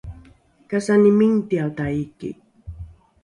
kasani 0.71 1.11
mingtiao 1.17 1.69
taiki 1.81 2.31